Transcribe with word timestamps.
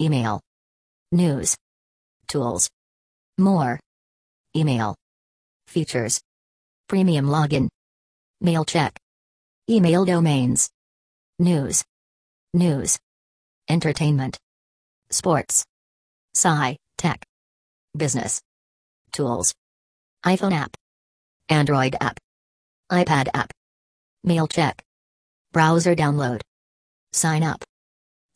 Email. 0.00 0.40
News. 1.10 1.56
Tools. 2.28 2.68
More. 3.38 3.80
Email. 4.54 4.94
Features. 5.68 6.20
Premium 6.86 7.26
login. 7.26 7.68
Mail 8.42 8.64
check. 8.66 8.94
Email 9.70 10.04
domains. 10.04 10.68
News. 11.38 11.82
News. 12.52 12.98
Entertainment. 13.70 14.36
Sports. 15.10 15.64
Sci, 16.34 16.76
tech. 16.98 17.22
Business. 17.96 18.40
Tools. 19.12 19.54
iPhone 20.26 20.52
app. 20.52 20.76
Android 21.48 21.96
app. 22.00 22.18
iPad 22.92 23.28
app. 23.32 23.50
Mail 24.24 24.46
check. 24.46 24.82
Browser 25.52 25.94
download. 25.96 26.42
Sign 27.12 27.42
up. 27.42 27.64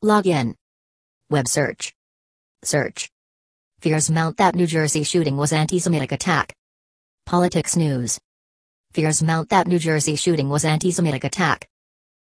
Login. 0.03 0.55
Web 1.31 1.47
search. 1.47 1.95
Search. 2.65 3.09
Fears 3.81 4.11
mount 4.11 4.37
that 4.39 4.57
New 4.57 4.67
Jersey 4.67 5.05
shooting 5.05 5.37
was 5.37 5.53
anti-Semitic 5.53 6.11
attack. 6.11 6.53
Politics 7.25 7.77
news. 7.77 8.19
Fears 8.93 9.23
mount 9.23 9.49
that 9.51 9.69
New 9.69 9.79
Jersey 9.79 10.17
shooting 10.17 10.49
was 10.49 10.65
anti-Semitic 10.65 11.23
attack. 11.23 11.69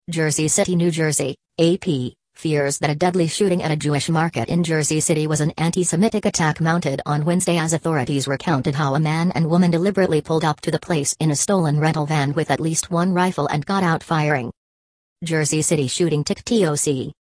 Jersey 0.09 0.47
City, 0.47 0.77
New 0.77 0.93
Jersey, 0.93 1.35
AP, 1.59 2.15
fears 2.37 2.79
that 2.79 2.91
a 2.91 2.95
deadly 2.95 3.27
shooting 3.27 3.65
at 3.65 3.73
a 3.73 3.77
Jewish 3.77 4.09
market 4.09 4.49
in 4.49 4.63
Jersey 4.63 5.01
City 5.01 5.27
was 5.27 5.41
an 5.41 5.51
anti-Semitic 5.59 6.25
attack 6.25 6.61
mounted 6.61 7.03
on 7.05 7.25
Wednesday 7.25 7.59
as 7.59 7.73
authorities 7.73 8.29
recounted 8.29 8.77
how 8.77 8.95
a 8.95 9.01
man 9.01 9.33
and 9.33 9.51
woman 9.51 9.73
deliberately 9.73 10.21
pulled 10.21 10.45
up 10.45 10.61
to 10.61 10.71
the 10.71 10.79
place 10.79 11.13
in 11.19 11.33
a 11.33 11.37
stolen 11.37 11.81
rental 11.81 12.07
van 12.07 12.35
with 12.35 12.53
at 12.53 12.61
least 12.61 12.93
one 12.93 13.13
rifle 13.13 13.49
and 13.49 13.67
got 13.67 13.83
out 13.83 14.05
firing. 14.05 14.53
Jersey 15.25 15.61
City 15.61 15.89
shooting 15.89 16.23
tick 16.23 16.45
TOC. 16.45 17.13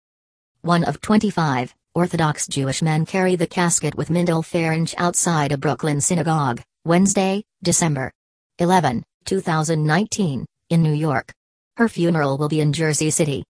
One 0.63 0.85
of 0.85 1.01
25 1.01 1.75
Orthodox 1.93 2.47
Jewish 2.47 2.83
men 2.83 3.05
carry 3.05 3.35
the 3.35 3.49
casket 3.49 3.97
with 3.97 4.11
Mindel 4.11 4.45
Ferencz 4.45 4.95
outside 4.97 5.51
a 5.51 5.59
Brooklyn 5.59 6.01
synagogue, 6.01 6.63
Wednesday, 6.85 7.43
December 7.65 8.13
11, 8.61 9.03
2019, 9.25 10.47
in 10.69 10.83
New 10.85 10.93
York. 10.93 11.33
Her 11.79 11.89
funeral 11.89 12.39
will 12.39 12.49
be 12.49 12.61
in 12.61 12.73
Jersey 12.73 13.11
City. 13.11 13.43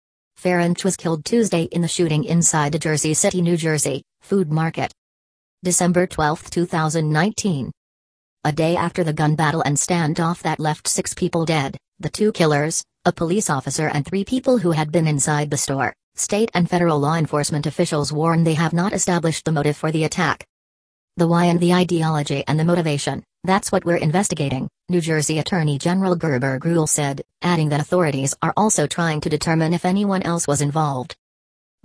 Ferencz 0.40 0.84
was 0.84 0.96
killed 0.96 1.24
Tuesday 1.24 1.64
in 1.64 1.82
the 1.82 1.88
shooting 1.88 2.22
inside 2.22 2.76
a 2.76 2.78
Jersey 2.78 3.12
City, 3.12 3.42
New 3.42 3.56
Jersey, 3.56 4.04
food 4.20 4.52
market. 4.52 4.92
December 5.64 6.06
12, 6.06 6.48
2019. 6.48 7.72
A 8.44 8.52
day 8.52 8.76
after 8.76 9.02
the 9.02 9.12
gun 9.12 9.34
battle 9.34 9.62
and 9.62 9.76
standoff 9.76 10.42
that 10.42 10.60
left 10.60 10.86
six 10.86 11.12
people 11.12 11.44
dead, 11.44 11.76
the 11.98 12.08
two 12.08 12.30
killers, 12.30 12.84
a 13.04 13.12
police 13.12 13.50
officer 13.50 13.88
and 13.88 14.06
three 14.06 14.24
people 14.24 14.58
who 14.58 14.70
had 14.70 14.92
been 14.92 15.08
inside 15.08 15.50
the 15.50 15.56
store, 15.56 15.92
state 16.20 16.50
and 16.54 16.68
federal 16.68 16.98
law 16.98 17.14
enforcement 17.14 17.66
officials 17.66 18.12
warn 18.12 18.44
they 18.44 18.54
have 18.54 18.72
not 18.72 18.92
established 18.92 19.44
the 19.44 19.52
motive 19.52 19.76
for 19.76 19.90
the 19.90 20.04
attack. 20.04 20.46
The 21.16 21.26
why 21.26 21.46
and 21.46 21.58
the 21.58 21.72
ideology 21.72 22.44
and 22.46 22.58
the 22.60 22.64
motivation, 22.64 23.24
that's 23.44 23.72
what 23.72 23.84
we're 23.84 23.96
investigating, 23.96 24.68
New 24.88 25.00
Jersey 25.00 25.38
Attorney 25.38 25.78
General 25.78 26.16
Gurbir 26.16 26.58
Grewal 26.58 26.88
said, 26.88 27.22
adding 27.42 27.68
that 27.70 27.80
authorities 27.80 28.34
are 28.42 28.52
also 28.56 28.86
trying 28.86 29.20
to 29.22 29.28
determine 29.28 29.74
if 29.74 29.84
anyone 29.84 30.22
else 30.22 30.46
was 30.46 30.60
involved. 30.60 31.16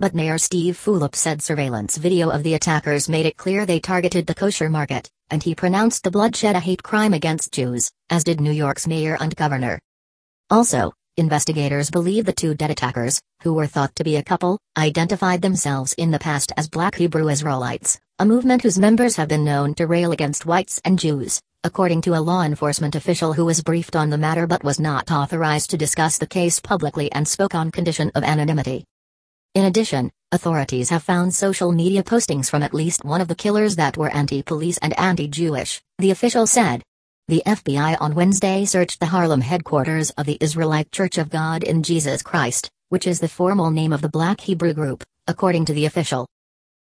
But 0.00 0.14
Mayor 0.14 0.38
Steve 0.38 0.76
Fulop 0.76 1.14
said 1.14 1.40
surveillance 1.40 1.96
video 1.96 2.30
of 2.30 2.42
the 2.42 2.54
attackers 2.54 3.08
made 3.08 3.26
it 3.26 3.36
clear 3.36 3.64
they 3.64 3.78
targeted 3.78 4.26
the 4.26 4.34
kosher 4.34 4.68
market, 4.68 5.08
and 5.30 5.42
he 5.42 5.54
pronounced 5.54 6.02
the 6.02 6.10
bloodshed 6.10 6.56
a 6.56 6.60
hate 6.60 6.82
crime 6.82 7.14
against 7.14 7.52
Jews, 7.52 7.90
as 8.10 8.24
did 8.24 8.40
New 8.40 8.52
York's 8.52 8.86
mayor 8.86 9.16
and 9.20 9.34
governor. 9.36 9.80
Also, 10.50 10.92
investigators 11.16 11.90
believe 11.90 12.24
the 12.24 12.32
two 12.32 12.54
dead 12.54 12.70
attackers, 12.70 13.20
who 13.42 13.54
were 13.54 13.66
thought 13.66 13.94
to 13.96 14.04
be 14.04 14.16
a 14.16 14.22
couple, 14.22 14.58
identified 14.76 15.42
themselves 15.42 15.92
in 15.94 16.10
the 16.10 16.18
past 16.18 16.52
as 16.56 16.68
Black 16.68 16.96
Hebrew 16.96 17.28
Israelites, 17.28 18.00
a 18.18 18.24
movement 18.24 18.62
whose 18.62 18.78
members 18.78 19.16
have 19.16 19.28
been 19.28 19.44
known 19.44 19.74
to 19.74 19.86
rail 19.86 20.12
against 20.12 20.46
whites 20.46 20.80
and 20.84 20.98
Jews, 20.98 21.40
according 21.62 22.00
to 22.02 22.14
a 22.14 22.20
law 22.20 22.42
enforcement 22.42 22.94
official 22.94 23.32
who 23.32 23.44
was 23.44 23.62
briefed 23.62 23.96
on 23.96 24.10
the 24.10 24.18
matter 24.18 24.46
but 24.46 24.64
was 24.64 24.80
not 24.80 25.10
authorized 25.10 25.70
to 25.70 25.78
discuss 25.78 26.18
the 26.18 26.26
case 26.26 26.58
publicly 26.58 27.10
and 27.12 27.26
spoke 27.26 27.54
on 27.54 27.70
condition 27.70 28.10
of 28.14 28.24
anonymity. 28.24 28.84
In 29.54 29.66
addition, 29.66 30.10
authorities 30.32 30.90
have 30.90 31.04
found 31.04 31.32
social 31.32 31.70
media 31.70 32.02
postings 32.02 32.50
from 32.50 32.64
at 32.64 32.74
least 32.74 33.04
one 33.04 33.20
of 33.20 33.28
the 33.28 33.36
killers 33.36 33.76
that 33.76 33.96
were 33.96 34.10
anti-police 34.10 34.78
and 34.78 34.98
anti-Jewish, 34.98 35.80
the 35.98 36.10
official 36.10 36.46
said. 36.48 36.82
The 37.26 37.42
FBI 37.46 37.96
on 38.02 38.14
Wednesday 38.14 38.66
searched 38.66 39.00
the 39.00 39.06
Harlem 39.06 39.40
headquarters 39.40 40.10
of 40.10 40.26
the 40.26 40.36
Israelite 40.42 40.92
Church 40.92 41.16
of 41.16 41.30
God 41.30 41.62
in 41.62 41.82
Jesus 41.82 42.20
Christ, 42.20 42.70
which 42.90 43.06
is 43.06 43.18
the 43.18 43.28
formal 43.28 43.70
name 43.70 43.94
of 43.94 44.02
the 44.02 44.10
Black 44.10 44.42
Hebrew 44.42 44.74
group, 44.74 45.02
according 45.26 45.64
to 45.64 45.72
the 45.72 45.86
official. 45.86 46.28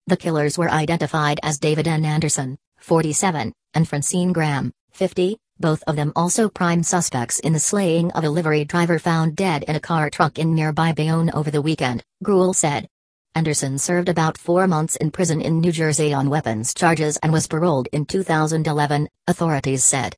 The 0.08 0.16
killers 0.16 0.58
were 0.58 0.68
identified 0.68 1.38
as 1.44 1.60
David 1.60 1.86
N. 1.86 2.04
Anderson, 2.04 2.58
47, 2.78 3.52
and 3.74 3.88
Francine 3.88 4.32
Graham, 4.32 4.72
50, 4.90 5.36
both 5.60 5.84
of 5.86 5.94
them 5.94 6.12
also 6.16 6.48
prime 6.48 6.82
suspects 6.82 7.38
in 7.38 7.52
the 7.52 7.60
slaying 7.60 8.10
of 8.10 8.24
a 8.24 8.28
livery 8.28 8.64
driver 8.64 8.98
found 8.98 9.36
dead 9.36 9.62
in 9.62 9.76
a 9.76 9.80
car 9.80 10.10
truck 10.10 10.36
in 10.40 10.52
nearby 10.52 10.90
Bayonne 10.90 11.30
over 11.32 11.52
the 11.52 11.62
weekend, 11.62 12.02
Grewal 12.24 12.56
said. 12.56 12.88
Anderson 13.36 13.78
served 13.78 14.08
about 14.08 14.36
four 14.36 14.66
months 14.66 14.96
in 14.96 15.12
prison 15.12 15.40
in 15.40 15.60
New 15.60 15.70
Jersey 15.70 16.12
on 16.12 16.28
weapons 16.28 16.74
charges 16.74 17.18
and 17.18 17.32
was 17.32 17.46
paroled 17.46 17.86
in 17.92 18.04
2011, 18.04 19.08
authorities 19.28 19.84
said. 19.84 20.16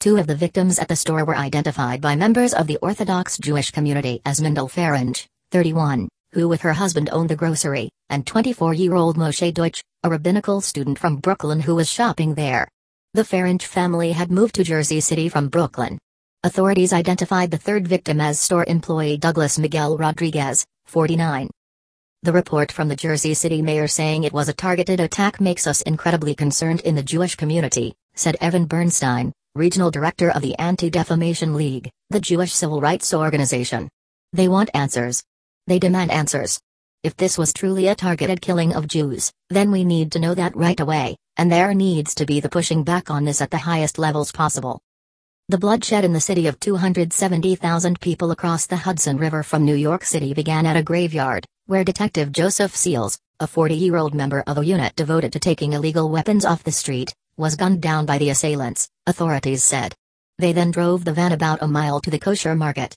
Two 0.00 0.16
of 0.16 0.26
the 0.26 0.34
victims 0.34 0.78
at 0.78 0.88
the 0.88 0.96
store 0.96 1.26
were 1.26 1.36
identified 1.36 2.00
by 2.00 2.16
members 2.16 2.54
of 2.54 2.66
the 2.66 2.78
Orthodox 2.78 3.36
Jewish 3.36 3.70
community 3.70 4.22
as 4.24 4.40
Mindel 4.40 4.70
Ferencz, 4.70 5.26
31, 5.50 6.08
who 6.32 6.48
with 6.48 6.62
her 6.62 6.72
husband 6.72 7.10
owned 7.12 7.28
the 7.28 7.36
grocery, 7.36 7.90
and 8.08 8.24
24-year-old 8.24 9.18
Moshe 9.18 9.52
Deutsch, 9.52 9.82
a 10.02 10.08
rabbinical 10.08 10.62
student 10.62 10.98
from 10.98 11.16
Brooklyn 11.16 11.60
who 11.60 11.74
was 11.74 11.86
shopping 11.86 12.32
there. 12.32 12.66
The 13.12 13.24
Ferencz 13.24 13.64
family 13.64 14.12
had 14.12 14.30
moved 14.30 14.54
to 14.54 14.64
Jersey 14.64 15.02
City 15.02 15.28
from 15.28 15.48
Brooklyn. 15.48 15.98
Authorities 16.44 16.94
identified 16.94 17.50
the 17.50 17.58
third 17.58 17.86
victim 17.86 18.22
as 18.22 18.40
store 18.40 18.64
employee 18.66 19.18
Douglas 19.18 19.58
Miguel 19.58 19.98
Rodriguez, 19.98 20.64
49. 20.86 21.50
The 22.22 22.32
report 22.32 22.72
from 22.72 22.88
the 22.88 22.96
Jersey 22.96 23.34
City 23.34 23.60
mayor 23.60 23.86
saying 23.86 24.24
it 24.24 24.32
was 24.32 24.48
a 24.48 24.54
targeted 24.54 24.98
attack 24.98 25.42
makes 25.42 25.66
us 25.66 25.82
incredibly 25.82 26.34
concerned 26.34 26.80
in 26.80 26.94
the 26.94 27.02
Jewish 27.02 27.34
community, 27.36 27.92
said 28.14 28.38
Evan 28.40 28.64
Bernstein, 28.64 29.34
regional 29.56 29.90
director 29.90 30.30
of 30.30 30.42
the 30.42 30.56
Anti-Defamation 30.60 31.54
League, 31.54 31.90
the 32.08 32.20
Jewish 32.20 32.52
civil 32.52 32.80
rights 32.80 33.12
organization. 33.12 33.88
They 34.32 34.46
want 34.46 34.70
answers. 34.74 35.24
They 35.66 35.80
demand 35.80 36.12
answers. 36.12 36.60
If 37.02 37.16
this 37.16 37.36
was 37.36 37.52
truly 37.52 37.88
a 37.88 37.96
targeted 37.96 38.40
killing 38.40 38.76
of 38.76 38.86
Jews, 38.86 39.32
then 39.48 39.72
we 39.72 39.84
need 39.84 40.12
to 40.12 40.20
know 40.20 40.34
that 40.34 40.54
right 40.54 40.78
away, 40.78 41.16
and 41.36 41.50
there 41.50 41.74
needs 41.74 42.14
to 42.14 42.26
be 42.26 42.38
the 42.38 42.48
pushing 42.48 42.84
back 42.84 43.10
on 43.10 43.24
this 43.24 43.40
at 43.40 43.50
the 43.50 43.58
highest 43.58 43.98
levels 43.98 44.30
possible. 44.30 44.80
The 45.48 45.58
bloodshed 45.58 46.04
in 46.04 46.12
the 46.12 46.20
city 46.20 46.46
of 46.46 46.60
270,000 46.60 48.00
people 48.00 48.30
across 48.30 48.66
the 48.66 48.76
Hudson 48.76 49.16
River 49.16 49.42
from 49.42 49.64
New 49.64 49.74
York 49.74 50.04
City 50.04 50.32
began 50.32 50.64
at 50.64 50.76
a 50.76 50.82
graveyard, 50.84 51.44
where 51.66 51.82
Detective 51.82 52.30
Joseph 52.30 52.76
Seals, 52.76 53.18
a 53.40 53.48
40 53.48 53.74
year 53.74 53.96
old 53.96 54.14
member 54.14 54.44
of 54.46 54.58
a 54.58 54.64
unit 54.64 54.94
devoted 54.94 55.32
to 55.32 55.40
taking 55.40 55.72
illegal 55.72 56.08
weapons 56.08 56.44
off 56.44 56.62
the 56.62 56.70
street, 56.70 57.12
was 57.36 57.56
gunned 57.56 57.80
down 57.80 58.06
by 58.06 58.18
the 58.18 58.30
assailants, 58.30 58.88
authorities 59.06 59.64
said. 59.64 59.94
They 60.38 60.52
then 60.52 60.70
drove 60.70 61.04
the 61.04 61.12
van 61.12 61.32
about 61.32 61.62
a 61.62 61.68
mile 61.68 62.00
to 62.00 62.10
the 62.10 62.18
kosher 62.18 62.54
market. 62.54 62.96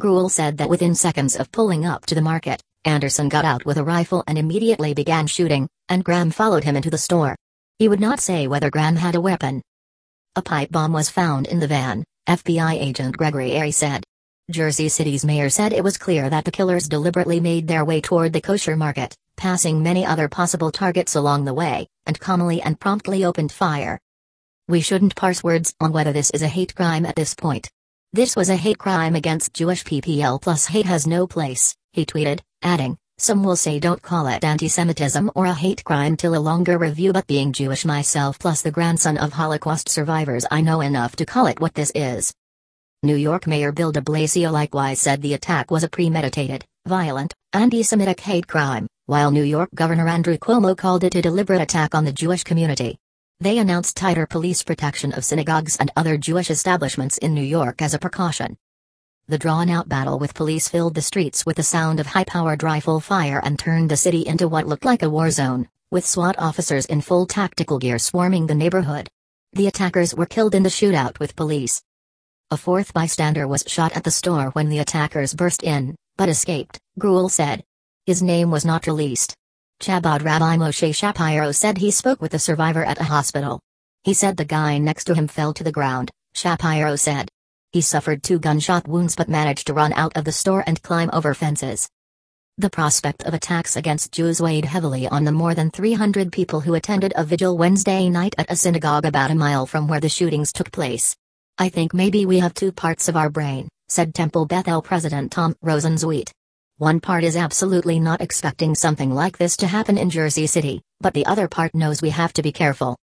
Grewal 0.00 0.30
said 0.30 0.56
that 0.58 0.70
within 0.70 0.94
seconds 0.94 1.36
of 1.36 1.52
pulling 1.52 1.84
up 1.84 2.06
to 2.06 2.14
the 2.14 2.22
market, 2.22 2.62
Anderson 2.84 3.28
got 3.28 3.44
out 3.44 3.64
with 3.64 3.76
a 3.76 3.84
rifle 3.84 4.24
and 4.26 4.38
immediately 4.38 4.94
began 4.94 5.26
shooting, 5.26 5.68
and 5.88 6.04
Graham 6.04 6.30
followed 6.30 6.64
him 6.64 6.76
into 6.76 6.90
the 6.90 6.96
store. 6.98 7.36
He 7.78 7.88
would 7.88 8.00
not 8.00 8.20
say 8.20 8.46
whether 8.46 8.70
Graham 8.70 8.96
had 8.96 9.14
a 9.14 9.20
weapon. 9.20 9.62
A 10.34 10.42
pipe 10.42 10.72
bomb 10.72 10.92
was 10.92 11.10
found 11.10 11.46
in 11.46 11.60
the 11.60 11.66
van, 11.66 12.04
FBI 12.28 12.80
agent 12.80 13.16
Gregory 13.16 13.50
Ehrie 13.50 13.74
said. 13.74 14.02
Jersey 14.50 14.88
City's 14.88 15.24
mayor 15.24 15.50
said 15.50 15.72
it 15.72 15.84
was 15.84 15.98
clear 15.98 16.30
that 16.30 16.44
the 16.44 16.50
killers 16.50 16.88
deliberately 16.88 17.38
made 17.38 17.68
their 17.68 17.84
way 17.84 18.00
toward 18.00 18.32
the 18.32 18.40
kosher 18.40 18.76
market, 18.76 19.14
passing 19.36 19.82
many 19.82 20.06
other 20.06 20.28
possible 20.28 20.70
targets 20.70 21.14
along 21.16 21.44
the 21.44 21.54
way, 21.54 21.86
and 22.06 22.18
calmly 22.18 22.60
and 22.62 22.78
promptly 22.78 23.24
opened 23.24 23.52
fire. 23.52 23.98
We 24.68 24.80
shouldn't 24.80 25.16
parse 25.16 25.42
words 25.42 25.74
on 25.80 25.92
whether 25.92 26.12
this 26.12 26.30
is 26.30 26.42
a 26.42 26.48
hate 26.48 26.74
crime 26.74 27.04
at 27.04 27.16
this 27.16 27.34
point. 27.34 27.68
This 28.12 28.36
was 28.36 28.48
a 28.48 28.56
hate 28.56 28.78
crime 28.78 29.14
against 29.14 29.54
Jewish 29.54 29.84
PPL 29.84 30.40
plus 30.40 30.66
hate 30.66 30.86
has 30.86 31.06
no 31.06 31.26
place, 31.26 31.74
he 31.92 32.04
tweeted, 32.04 32.40
adding, 32.62 32.96
some 33.18 33.44
will 33.44 33.56
say 33.56 33.78
don't 33.78 34.02
call 34.02 34.26
it 34.26 34.44
anti-Semitism 34.44 35.30
or 35.34 35.46
a 35.46 35.54
hate 35.54 35.84
crime 35.84 36.16
till 36.16 36.34
a 36.34 36.40
longer 36.40 36.78
review 36.78 37.12
but 37.12 37.26
being 37.26 37.52
Jewish 37.52 37.84
myself 37.84 38.38
plus 38.38 38.62
the 38.62 38.70
grandson 38.70 39.16
of 39.16 39.32
Holocaust 39.32 39.88
survivors 39.88 40.44
I 40.50 40.60
know 40.60 40.80
enough 40.80 41.16
to 41.16 41.26
call 41.26 41.46
it 41.46 41.60
what 41.60 41.74
this 41.74 41.92
is. 41.94 42.32
New 43.02 43.16
York 43.16 43.46
Mayor 43.46 43.72
Bill 43.72 43.92
de 43.92 44.00
Blasio 44.00 44.50
likewise 44.50 45.00
said 45.00 45.22
the 45.22 45.34
attack 45.34 45.70
was 45.70 45.84
a 45.84 45.88
premeditated, 45.88 46.64
violent, 46.86 47.34
anti-Semitic 47.52 48.20
hate 48.20 48.46
crime, 48.46 48.86
while 49.06 49.32
New 49.32 49.42
York 49.42 49.68
Governor 49.74 50.06
Andrew 50.06 50.38
Cuomo 50.38 50.76
called 50.76 51.02
it 51.02 51.16
a 51.16 51.22
deliberate 51.22 51.60
attack 51.60 51.94
on 51.94 52.04
the 52.04 52.12
Jewish 52.12 52.44
community. 52.44 52.98
They 53.40 53.58
announced 53.58 53.96
tighter 53.96 54.26
police 54.26 54.62
protection 54.62 55.12
of 55.12 55.24
synagogues 55.24 55.76
and 55.76 55.90
other 55.96 56.16
Jewish 56.16 56.50
establishments 56.50 57.18
in 57.18 57.34
New 57.34 57.42
York 57.42 57.82
as 57.82 57.94
a 57.94 57.98
precaution. 57.98 58.56
The 59.26 59.38
drawn 59.38 59.68
out 59.68 59.88
battle 59.88 60.20
with 60.20 60.34
police 60.34 60.68
filled 60.68 60.94
the 60.94 61.02
streets 61.02 61.44
with 61.44 61.56
the 61.56 61.64
sound 61.64 61.98
of 61.98 62.06
high 62.06 62.24
powered 62.24 62.62
rifle 62.62 63.00
fire 63.00 63.40
and 63.42 63.58
turned 63.58 63.90
the 63.90 63.96
city 63.96 64.24
into 64.24 64.46
what 64.46 64.68
looked 64.68 64.84
like 64.84 65.02
a 65.02 65.10
war 65.10 65.30
zone, 65.30 65.68
with 65.90 66.06
SWAT 66.06 66.36
officers 66.38 66.86
in 66.86 67.00
full 67.00 67.26
tactical 67.26 67.78
gear 67.78 67.98
swarming 67.98 68.46
the 68.46 68.54
neighborhood. 68.54 69.08
The 69.52 69.66
attackers 69.66 70.14
were 70.14 70.26
killed 70.26 70.54
in 70.54 70.62
the 70.62 70.70
shootout 70.70 71.18
with 71.18 71.34
police. 71.34 71.82
A 72.52 72.56
fourth 72.56 72.92
bystander 72.92 73.48
was 73.48 73.64
shot 73.66 73.96
at 73.96 74.04
the 74.04 74.10
store 74.10 74.50
when 74.50 74.68
the 74.68 74.78
attackers 74.78 75.34
burst 75.34 75.62
in, 75.62 75.96
but 76.16 76.28
escaped, 76.28 76.78
Grewal 76.98 77.30
said. 77.30 77.64
His 78.04 78.20
name 78.20 78.50
was 78.50 78.64
not 78.64 78.88
released. 78.88 79.32
Chabad 79.80 80.24
Rabbi 80.24 80.56
Moshe 80.56 80.92
Shapiro 80.92 81.52
said 81.52 81.78
he 81.78 81.92
spoke 81.92 82.20
with 82.20 82.32
the 82.32 82.38
survivor 82.40 82.84
at 82.84 83.00
a 83.00 83.04
hospital. 83.04 83.60
He 84.02 84.12
said 84.12 84.36
the 84.36 84.44
guy 84.44 84.78
next 84.78 85.04
to 85.04 85.14
him 85.14 85.28
fell 85.28 85.54
to 85.54 85.62
the 85.62 85.70
ground, 85.70 86.10
Shapiro 86.34 86.96
said. 86.96 87.28
He 87.70 87.80
suffered 87.80 88.24
two 88.24 88.40
gunshot 88.40 88.88
wounds 88.88 89.14
but 89.14 89.28
managed 89.28 89.68
to 89.68 89.72
run 89.72 89.92
out 89.92 90.16
of 90.16 90.24
the 90.24 90.32
store 90.32 90.64
and 90.66 90.82
climb 90.82 91.10
over 91.12 91.32
fences. 91.32 91.88
The 92.58 92.70
prospect 92.70 93.22
of 93.22 93.34
attacks 93.34 93.76
against 93.76 94.10
Jews 94.10 94.42
weighed 94.42 94.64
heavily 94.64 95.06
on 95.06 95.22
the 95.22 95.30
more 95.30 95.54
than 95.54 95.70
300 95.70 96.32
people 96.32 96.60
who 96.60 96.74
attended 96.74 97.12
a 97.14 97.24
vigil 97.24 97.56
Wednesday 97.56 98.08
night 98.08 98.34
at 98.36 98.50
a 98.50 98.56
synagogue 98.56 99.04
about 99.04 99.30
a 99.30 99.36
mile 99.36 99.64
from 99.64 99.86
where 99.86 100.00
the 100.00 100.08
shootings 100.08 100.52
took 100.52 100.72
place. 100.72 101.14
I 101.56 101.68
think 101.68 101.94
maybe 101.94 102.26
we 102.26 102.40
have 102.40 102.52
two 102.52 102.72
parts 102.72 103.06
of 103.06 103.16
our 103.16 103.30
brain, 103.30 103.68
said 103.88 104.12
Temple 104.12 104.46
Bethel 104.46 104.82
President 104.82 105.30
Tom 105.30 105.54
Rosenzweig. 105.64 106.28
One 106.82 106.98
part 106.98 107.22
is 107.22 107.36
absolutely 107.36 108.00
not 108.00 108.20
expecting 108.20 108.74
something 108.74 109.14
like 109.14 109.38
this 109.38 109.56
to 109.58 109.68
happen 109.68 109.96
in 109.96 110.10
Jersey 110.10 110.48
City, 110.48 110.82
but 111.00 111.14
the 111.14 111.24
other 111.26 111.46
part 111.46 111.76
knows 111.76 112.02
we 112.02 112.10
have 112.10 112.32
to 112.32 112.42
be 112.42 112.50
careful. 112.50 112.96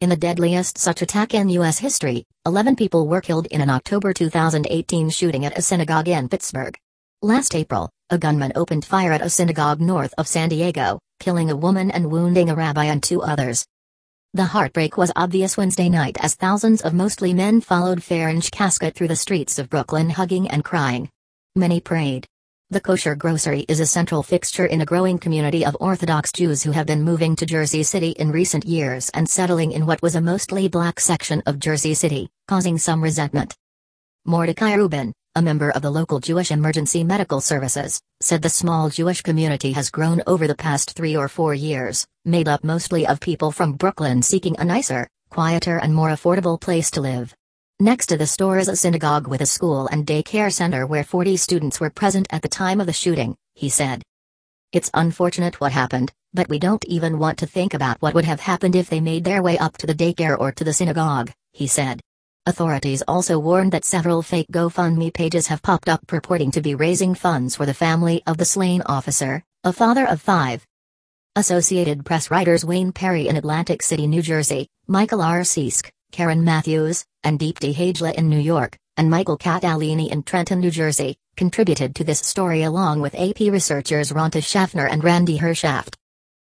In 0.00 0.08
the 0.08 0.16
deadliest 0.16 0.78
such 0.78 1.00
attack 1.00 1.32
in 1.32 1.48
U.S. 1.50 1.78
history, 1.78 2.24
11 2.44 2.74
people 2.74 3.06
were 3.06 3.20
killed 3.20 3.46
in 3.52 3.60
an 3.60 3.70
October 3.70 4.12
2018 4.12 5.10
shooting 5.10 5.44
at 5.44 5.56
a 5.56 5.62
synagogue 5.62 6.08
in 6.08 6.28
Pittsburgh. 6.28 6.76
Last 7.22 7.54
April, 7.54 7.88
a 8.10 8.18
gunman 8.18 8.50
opened 8.56 8.84
fire 8.84 9.12
at 9.12 9.22
a 9.22 9.30
synagogue 9.30 9.80
north 9.80 10.12
of 10.18 10.26
San 10.26 10.48
Diego, 10.48 10.98
killing 11.20 11.52
a 11.52 11.56
woman 11.56 11.92
and 11.92 12.10
wounding 12.10 12.50
a 12.50 12.56
rabbi 12.56 12.86
and 12.86 13.00
two 13.00 13.22
others. 13.22 13.64
The 14.32 14.46
heartbreak 14.46 14.96
was 14.96 15.12
obvious 15.14 15.56
Wednesday 15.56 15.88
night 15.88 16.16
as 16.20 16.34
thousands 16.34 16.82
of 16.82 16.94
mostly 16.94 17.32
men 17.32 17.60
followed 17.60 18.00
Ferencz 18.00 18.50
casket 18.50 18.96
through 18.96 19.06
the 19.06 19.14
streets 19.14 19.60
of 19.60 19.70
Brooklyn 19.70 20.10
hugging 20.10 20.50
and 20.50 20.64
crying. 20.64 21.08
Many 21.54 21.80
prayed. 21.80 22.26
The 22.70 22.80
kosher 22.80 23.14
grocery 23.14 23.66
is 23.68 23.78
a 23.78 23.86
central 23.86 24.22
fixture 24.22 24.64
in 24.64 24.80
a 24.80 24.86
growing 24.86 25.18
community 25.18 25.66
of 25.66 25.76
Orthodox 25.80 26.32
Jews 26.32 26.62
who 26.62 26.70
have 26.70 26.86
been 26.86 27.02
moving 27.02 27.36
to 27.36 27.44
Jersey 27.44 27.82
City 27.82 28.10
in 28.12 28.32
recent 28.32 28.64
years 28.64 29.10
and 29.10 29.28
settling 29.28 29.72
in 29.72 29.84
what 29.84 30.00
was 30.00 30.14
a 30.14 30.20
mostly 30.22 30.66
black 30.68 30.98
section 30.98 31.42
of 31.44 31.58
Jersey 31.58 31.92
City, 31.92 32.30
causing 32.48 32.78
some 32.78 33.02
resentment. 33.02 33.54
Mordecai 34.24 34.74
Rubin, 34.74 35.12
a 35.34 35.42
member 35.42 35.70
of 35.72 35.82
the 35.82 35.90
local 35.90 36.20
Jewish 36.20 36.50
Emergency 36.50 37.04
Medical 37.04 37.42
Services, 37.42 38.00
said 38.22 38.40
the 38.40 38.48
small 38.48 38.88
Jewish 38.88 39.20
community 39.20 39.72
has 39.72 39.90
grown 39.90 40.22
over 40.26 40.46
the 40.46 40.54
past 40.54 40.96
three 40.96 41.14
or 41.14 41.28
four 41.28 41.52
years, 41.52 42.06
made 42.24 42.48
up 42.48 42.64
mostly 42.64 43.06
of 43.06 43.20
people 43.20 43.52
from 43.52 43.74
Brooklyn 43.74 44.22
seeking 44.22 44.56
a 44.58 44.64
nicer, 44.64 45.06
quieter, 45.28 45.76
and 45.76 45.94
more 45.94 46.08
affordable 46.08 46.58
place 46.58 46.90
to 46.92 47.02
live. 47.02 47.34
Next 47.80 48.06
to 48.06 48.16
the 48.16 48.26
store 48.26 48.58
is 48.60 48.68
a 48.68 48.76
synagogue 48.76 49.26
with 49.26 49.40
a 49.40 49.46
school 49.46 49.88
and 49.88 50.06
daycare 50.06 50.52
center 50.52 50.86
where 50.86 51.02
40 51.02 51.36
students 51.36 51.80
were 51.80 51.90
present 51.90 52.28
at 52.30 52.40
the 52.40 52.48
time 52.48 52.80
of 52.80 52.86
the 52.86 52.92
shooting, 52.92 53.34
he 53.54 53.68
said. 53.68 54.00
It's 54.72 54.92
unfortunate 54.94 55.60
what 55.60 55.72
happened, 55.72 56.12
but 56.32 56.48
we 56.48 56.60
don't 56.60 56.84
even 56.84 57.18
want 57.18 57.36
to 57.38 57.46
think 57.46 57.74
about 57.74 58.00
what 58.00 58.14
would 58.14 58.26
have 58.26 58.38
happened 58.38 58.76
if 58.76 58.88
they 58.88 59.00
made 59.00 59.24
their 59.24 59.42
way 59.42 59.58
up 59.58 59.76
to 59.78 59.88
the 59.88 59.94
daycare 59.94 60.38
or 60.38 60.52
to 60.52 60.62
the 60.62 60.72
synagogue, 60.72 61.32
he 61.52 61.66
said. 61.66 62.00
Authorities 62.46 63.02
also 63.08 63.40
warned 63.40 63.72
that 63.72 63.84
several 63.84 64.22
fake 64.22 64.48
GoFundMe 64.52 65.12
pages 65.12 65.48
have 65.48 65.60
popped 65.60 65.88
up 65.88 66.06
purporting 66.06 66.52
to 66.52 66.60
be 66.60 66.76
raising 66.76 67.16
funds 67.16 67.56
for 67.56 67.66
the 67.66 67.74
family 67.74 68.22
of 68.24 68.36
the 68.36 68.44
slain 68.44 68.82
officer, 68.86 69.42
a 69.64 69.72
father 69.72 70.06
of 70.06 70.20
five. 70.20 70.64
Associated 71.34 72.04
Press 72.04 72.30
writers 72.30 72.64
Wayne 72.64 72.92
Perry 72.92 73.26
in 73.26 73.34
Atlantic 73.34 73.82
City, 73.82 74.06
New 74.06 74.22
Jersey, 74.22 74.68
Michael 74.86 75.20
R. 75.20 75.40
Sisak, 75.40 75.90
Karen 76.14 76.44
Matthews, 76.44 77.04
and 77.24 77.40
Deepti 77.40 77.74
Hajela 77.74 78.14
in 78.14 78.28
New 78.28 78.38
York, 78.38 78.78
and 78.96 79.10
Michael 79.10 79.36
Catalini 79.36 80.12
in 80.12 80.22
Trenton, 80.22 80.60
New 80.60 80.70
Jersey, 80.70 81.16
contributed 81.36 81.96
to 81.96 82.04
this 82.04 82.20
story 82.20 82.62
along 82.62 83.00
with 83.00 83.16
AP 83.16 83.40
researchers 83.40 84.12
Rhonda 84.12 84.40
Shafner 84.40 84.88
and 84.88 85.02
Randy 85.02 85.38
Herschaft. 85.38 85.96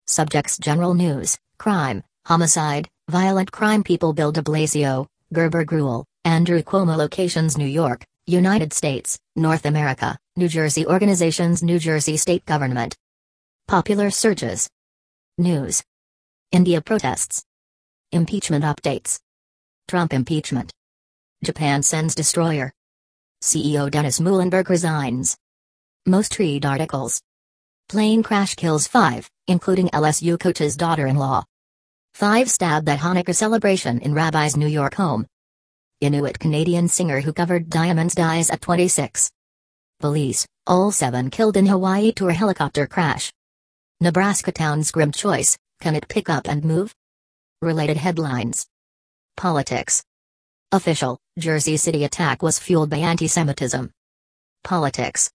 Subjects 0.07 0.59
General 0.59 0.93
News, 0.93 1.39
Crime, 1.59 2.03
Homicide, 2.27 2.87
Violent 3.09 3.51
Crime 3.51 3.83
People 3.83 4.13
Bill 4.13 4.31
de 4.31 4.43
Blasio, 4.43 5.07
Gurbir 5.33 5.65
Grewal, 5.65 6.05
Andrew 6.27 6.61
Cuomo 6.61 6.95
Locations 6.95 7.57
New 7.57 7.65
York, 7.65 8.05
United 8.27 8.75
States, 8.75 9.19
North 9.37 9.65
America, 9.65 10.19
New 10.37 10.49
Jersey 10.49 10.87
Organizations 10.87 11.63
New 11.63 11.79
Jersey 11.79 12.19
State 12.19 12.45
Government. 12.45 12.95
Popular 13.67 14.11
searches. 14.11 14.69
News. 15.39 15.83
India 16.53 16.83
protests. 16.83 17.43
Impeachment 18.13 18.63
updates. 18.63 19.19
Trump 19.89 20.13
impeachment. 20.13 20.73
Japan 21.45 21.81
sends 21.81 22.17
destroyer. 22.17 22.73
CEO 23.41 23.89
Dennis 23.89 24.19
Muilenburg 24.19 24.69
resigns. 24.69 25.37
Most 26.07 26.37
read 26.41 26.67
articles. 26.67 27.21
Plane 27.89 28.25
crash 28.25 28.57
kills 28.57 28.89
five, 28.89 29.31
including 29.47 29.89
LSU 29.91 30.41
coach's 30.41 30.77
daughter 30.77 31.07
in 31.07 31.17
law. 31.17 31.45
Five 32.15 32.51
stabbed 32.51 32.89
at 32.89 32.99
Hanukkah 32.99 33.35
celebration 33.35 34.01
in 34.01 34.13
Rabbi's 34.13 34.57
New 34.57 34.67
York 34.67 34.95
home. 34.95 35.25
Inuit 36.01 36.41
Canadian 36.41 36.89
singer 36.89 37.21
who 37.21 37.33
covered 37.33 37.71
Diamonds 37.71 38.17
dies 38.17 38.51
at 38.51 38.63
26. 38.63 39.31
Police, 40.01 40.47
all 40.67 40.91
seven 40.91 41.31
killed 41.31 41.57
in 41.57 41.67
Hawaii 41.67 42.11
tour 42.11 42.33
helicopter 42.33 42.89
crash. 42.89 43.33
Nebraska 44.01 44.51
town's 44.51 44.91
grim 44.91 45.13
choice, 45.13 45.57
can 45.81 45.95
it 45.95 46.09
pick 46.09 46.29
up 46.29 46.49
and 46.49 46.65
move? 46.65 46.93
Related 47.63 47.97
headlines. 47.97 48.67
Politics. 49.37 50.03
Official, 50.73 51.19
Jersey 51.39 51.77
City 51.77 52.05
attack 52.05 52.43
was 52.43 52.59
fueled 52.59 52.89
by 52.89 52.97
anti-Semitism. 52.97 53.91
Politics. 54.65 55.31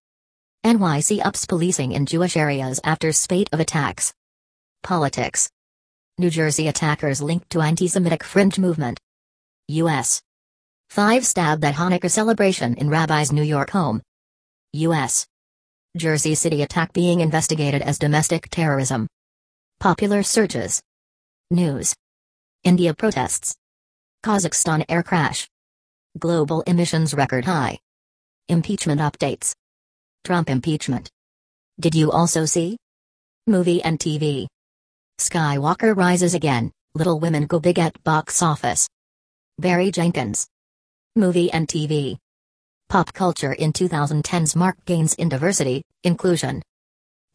NYC 0.66 1.24
ups 1.24 1.46
policing 1.46 1.92
in 1.92 2.08
Jewish 2.08 2.36
areas 2.36 2.80
after 2.84 3.12
spate 3.12 3.48
of 3.52 3.60
attacks. 3.60 4.12
Politics. 4.82 5.52
New 6.18 6.32
Jersey 6.32 6.68
attackers 6.68 7.22
linked 7.22 7.52
to 7.52 7.62
anti-Semitic 7.62 8.24
fringe 8.24 8.58
movement. 8.58 9.00
U.S. 9.68 10.20
Five 10.90 11.24
stabbed 11.24 11.64
at 11.64 11.76
Hanukkah 11.76 12.10
celebration 12.10 12.74
in 12.76 12.90
Rabbi's 12.90 13.32
New 13.32 13.44
York 13.44 13.70
home. 13.70 14.02
U.S. 14.74 15.28
Jersey 15.96 16.34
City 16.34 16.64
attack 16.64 16.92
being 16.92 17.20
investigated 17.20 17.84
as 17.84 18.00
domestic 18.00 18.50
terrorism. 18.50 19.08
Popular 19.80 20.24
searches. 20.24 20.82
News. 21.52 21.94
India 22.64 22.94
protests. 22.96 23.56
Kazakhstan 24.24 24.86
air 24.88 25.02
crash. 25.02 25.50
Global 26.20 26.62
emissions 26.68 27.16
record 27.16 27.46
high. 27.46 27.80
Impeachment 28.50 29.02
updates. 29.02 29.56
Trump 30.24 30.48
impeachment. 30.48 31.10
Did 31.80 31.96
you 31.96 32.12
also 32.12 32.46
see? 32.46 32.78
Movie 33.48 33.82
and 33.82 33.98
TV. 33.98 34.46
Skywalker 35.18 35.98
rises 35.98 36.36
again, 36.36 36.72
Little 36.94 37.20
Women 37.20 37.48
go 37.48 37.60
big 37.60 37.80
at 37.80 38.04
box 38.04 38.44
office. 38.44 38.88
Barry 39.58 39.90
Jenkins. 39.90 40.48
Movie 41.16 41.52
and 41.52 41.68
TV. 41.68 42.18
Pop 42.90 43.14
culture 43.14 43.54
in 43.54 43.74
2010's 43.74 44.56
mark 44.56 44.76
gains 44.86 45.16
in 45.16 45.30
diversity, 45.30 45.82
inclusion. 46.04 46.62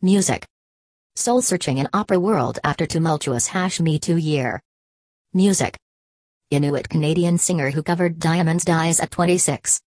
Music. 0.03 0.47
Soul 1.17 1.43
searching 1.43 1.79
in 1.79 1.89
opera 1.93 2.21
world 2.21 2.61
after 2.63 2.87
tumultuous 2.87 3.49
hash 3.49 3.81
Me 3.81 3.99
Too 3.99 4.19
year. 4.19 4.61
Music. 5.35 5.77
Inuit 6.53 6.89
Canadian 6.89 7.39
singer 7.39 7.73
who 7.73 7.83
covered 7.83 8.21
Diamonds 8.21 8.65
dies 8.65 9.01
at 9.01 9.11
26. 9.11 9.81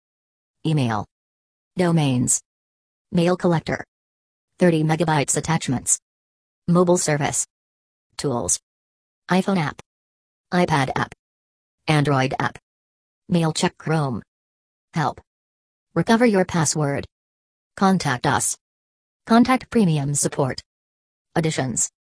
Email. 0.66 1.06
Domains. 1.78 2.42
Mail 3.12 3.38
collector. 3.38 3.84
30 4.58 4.84
megabytes 4.84 5.38
attachments. 5.38 6.00
Mobile 6.68 6.98
service. 6.98 7.46
Tools. 8.18 8.60
iPhone 9.30 9.60
app. 9.60 9.80
iPad 10.52 10.90
app. 10.96 11.14
Android 11.88 12.34
app. 12.40 12.58
Mail 13.30 13.54
check 13.54 13.78
Chrome. 13.78 14.24
Help. 14.96 15.22
Recover 15.94 16.26
your 16.26 16.44
password. 16.44 17.06
Contact 17.76 18.26
us. 18.26 18.58
Contact 19.28 19.70
Premium 19.70 20.16
Support. 20.16 20.64
Additions. 21.36 21.92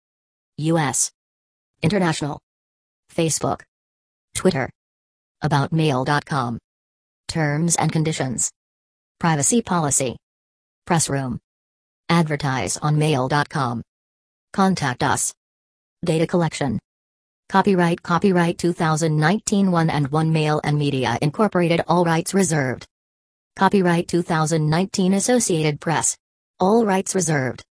U.S. 0.57 1.13
International. 1.83 2.41
Facebook. 3.15 3.61
Twitter. 4.37 4.71
AboutMail.com. 5.43 6.59
Terms 7.27 7.77
and 7.77 7.91
conditions. 7.91 8.51
Privacy 9.19 9.63
policy. 9.63 10.17
Press 10.87 11.09
room. 11.09 11.41
Advertise 12.09 12.77
on 12.77 12.99
mail.com. 12.99 13.83
Contact 14.53 15.03
us. 15.03 15.33
Data 16.05 16.27
collection. 16.27 16.79
Copyright 17.49 18.03
Copyright 18.03 18.59
2019 18.59 19.71
1 19.71 19.91
and 19.91 20.09
1 20.09 20.33
Mail 20.33 20.61
and 20.63 20.79
Media 20.79 21.19
Incorporated 21.23 21.81
All 21.89 22.05
rights 22.05 22.35
reserved. 22.35 22.87
Copyright 23.57 24.07
2019 24.09 25.15
Associated 25.15 25.81
Press. 25.81 26.17
All 26.61 26.85
rights 26.85 27.15
reserved. 27.15 27.65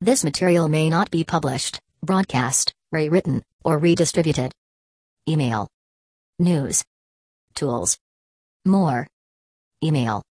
This 0.00 0.22
material 0.22 0.68
may 0.68 0.90
not 0.90 1.10
be 1.10 1.24
published, 1.24 1.80
broadcast, 2.02 2.74
rewritten, 2.92 3.42
or 3.64 3.78
redistributed. 3.78 4.52
Email. 5.28 5.68
News. 6.38 6.82
Tools. 7.54 7.96
More. 8.64 9.06
Email. 9.82 10.22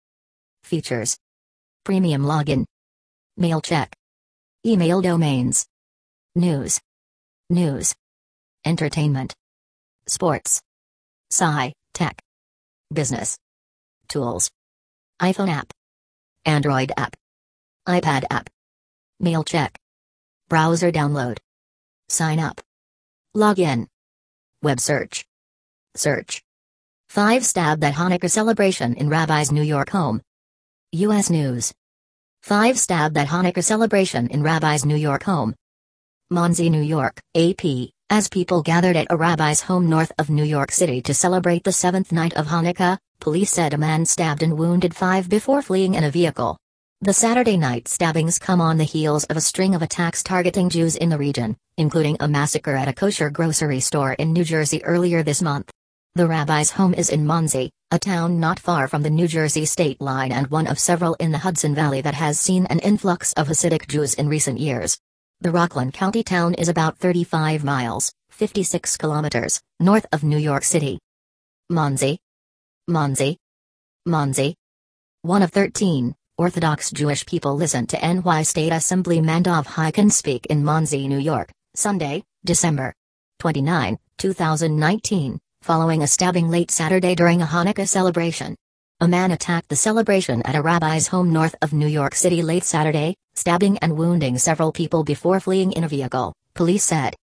Features. 0.63 1.17
Premium 1.83 2.24
login. 2.24 2.65
Mail 3.38 3.62
check. 3.62 3.93
Email 4.65 5.01
domains. 5.01 5.65
News. 6.36 6.79
News. 7.50 7.93
Entertainment. 8.65 9.33
Sports. 10.07 10.62
Sci, 11.31 11.74
tech. 11.93 12.19
Business. 12.93 13.38
Tools 14.07 14.50
iPhone 15.24 15.50
app, 15.50 15.72
Android 16.45 16.91
app, 16.98 17.15
iPad 17.88 18.25
app, 18.29 18.50
mail 19.22 19.43
check, 19.43 19.77
browser 20.50 20.91
download, 20.91 21.38
sign 22.10 22.39
up, 22.39 22.60
login, 23.33 23.88
web 24.62 24.81
search, 24.81 25.24
search. 25.96 26.42
5 27.10 27.46
Stabbed 27.46 27.84
at 27.84 27.94
Hanukkah 27.94 28.32
celebration 28.32 28.96
in 28.96 29.10
Rabbi's 29.10 29.52
New 29.52 29.62
York 29.62 29.90
home. 29.92 30.22
U.S. 30.94 31.30
News. 31.30 31.74
5 32.44 32.78
Stabbed 32.78 33.18
at 33.18 33.28
Hanukkah 33.28 33.64
celebration 33.64 34.28
in 34.28 34.44
Rabbi's 34.44 34.86
New 34.86 34.96
York 34.96 35.24
home. 35.24 35.56
Monsey, 36.30 36.70
New 36.70 36.82
York, 36.82 37.20
AP, 37.36 37.92
as 38.10 38.28
people 38.28 38.62
gathered 38.62 38.96
at 38.96 39.08
a 39.10 39.18
rabbi's 39.18 39.62
home 39.62 39.90
north 39.90 40.12
of 40.18 40.30
New 40.30 40.44
York 40.44 40.72
City 40.72 41.02
to 41.02 41.14
celebrate 41.14 41.64
the 41.64 41.72
seventh 41.72 42.12
night 42.12 42.34
of 42.34 42.48
Hanukkah, 42.48 42.98
police 43.20 43.52
said 43.52 43.74
a 43.74 43.78
man 43.78 44.06
stabbed 44.06 44.44
and 44.44 44.58
wounded 44.58 44.96
five 44.96 45.30
before 45.30 45.62
fleeing 45.62 45.96
in 45.96 46.04
a 46.04 46.12
vehicle. 46.12 46.58
The 47.02 47.12
Saturday 47.14 47.58
night 47.58 47.88
stabbings 47.88 48.40
come 48.40 48.62
on 48.62 48.78
the 48.78 48.84
heels 48.84 49.26
of 49.26 49.36
a 49.36 49.42
string 49.42 49.76
of 49.76 49.82
attacks 49.82 50.24
targeting 50.24 50.70
Jews 50.70 50.96
in 50.96 51.10
the 51.10 51.18
region, 51.18 51.58
including 51.78 52.18
a 52.20 52.28
massacre 52.28 52.76
at 52.76 52.88
a 52.88 52.94
kosher 52.94 53.30
grocery 53.30 53.80
store 53.80 54.14
in 54.14 54.32
New 54.32 54.44
Jersey 54.44 54.84
earlier 54.86 55.22
this 55.22 55.42
month. 55.42 55.72
The 56.15 56.27
rabbi's 56.27 56.70
home 56.70 56.93
is 56.93 57.10
in 57.10 57.25
Monsey, 57.25 57.72
a 57.89 57.98
town 57.98 58.39
not 58.39 58.60
far 58.60 58.88
from 58.88 59.01
the 59.01 59.10
New 59.10 59.27
Jersey 59.27 59.65
state 59.65 60.00
line 60.00 60.32
and 60.32 60.46
one 60.46 60.67
of 60.67 60.77
several 60.77 61.15
in 61.15 61.32
the 61.32 61.39
Hudson 61.39 61.74
Valley 61.74 62.01
that 62.01 62.13
has 62.13 62.39
seen 62.39 62.67
an 62.67 62.77
influx 62.79 63.34
of 63.34 63.48
Hasidic 63.48 63.88
Jews 63.88 64.13
in 64.13 64.29
recent 64.29 64.60
years. 64.60 65.00
The 65.41 65.50
Rockland 65.50 65.96
County 65.96 66.22
town 66.22 66.53
is 66.53 66.70
about 66.70 67.00
35 67.00 67.63
miles, 67.63 68.13
56 68.29 68.96
kilometers, 68.98 69.60
north 69.79 70.05
of 70.12 70.24
New 70.24 70.38
York 70.38 70.63
City. 70.63 71.00
Monsey, 71.72 72.20
Monsey. 72.88 73.39
Monsey. 74.05 74.55
One 75.24 75.41
of 75.41 75.50
13, 75.50 76.13
Orthodox 76.38 76.91
Jewish 76.91 77.25
people 77.25 77.55
listened 77.55 77.89
to 77.89 78.13
NY 78.13 78.43
State 78.43 78.72
Assemblyman 78.72 79.41
Dov 79.41 79.65
Hikind 79.65 80.12
speak 80.12 80.46
in 80.46 80.63
Monsey, 80.63 81.08
New 81.08 81.17
York, 81.17 81.50
Sunday, 81.74 82.24
December 82.46 82.93
29, 83.39 83.98
2019, 84.20 85.39
following 85.63 86.03
a 86.03 86.08
stabbing 86.08 86.50
late 86.50 86.70
Saturday 86.70 87.15
during 87.15 87.41
a 87.41 87.46
Hanukkah 87.46 87.88
celebration. 87.88 88.55
A 89.00 89.08
man 89.08 89.32
attacked 89.32 89.70
the 89.70 89.75
celebration 89.75 90.41
at 90.43 90.55
a 90.55 90.62
rabbi's 90.62 91.08
home 91.08 91.32
north 91.32 91.55
of 91.62 91.74
New 91.74 91.88
York 91.88 92.15
City 92.15 92.41
late 92.41 92.63
Saturday, 92.63 93.15
stabbing 93.34 93.77
and 93.79 93.98
wounding 93.98 94.38
several 94.38 94.72
people 94.72 95.03
before 95.03 95.39
fleeing 95.39 95.72
in 95.72 95.84
a 95.84 95.88
vehicle, 95.88 96.34
police 96.53 96.84
said. 96.84 97.15